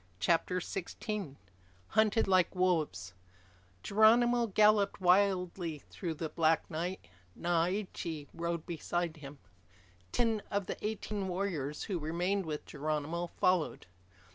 CHAPTER 0.19 0.59
SIXTEEN 0.59 1.37
Hunted 1.89 2.27
Like 2.27 2.55
Wolves 2.55 3.13
Geronimo 3.83 4.47
galloped 4.47 4.99
wildly 4.99 5.83
through 5.91 6.15
the 6.15 6.27
black 6.29 6.67
night. 6.71 7.05
Naiche 7.39 8.25
rode 8.33 8.65
beside 8.65 9.17
him. 9.17 9.37
Ten 10.11 10.41
of 10.49 10.65
the 10.65 10.83
eighteen 10.83 11.27
warriors 11.27 11.83
who 11.83 11.99
remained 11.99 12.47
with 12.47 12.65
Geronimo 12.65 13.27
followed. 13.27 13.85